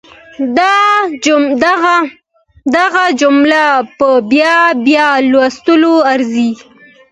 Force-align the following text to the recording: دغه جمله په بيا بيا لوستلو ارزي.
دغه 2.75 3.05
جمله 3.21 3.63
په 3.97 4.09
بيا 4.31 4.57
بيا 4.85 5.07
لوستلو 5.31 5.93
ارزي. 6.13 6.51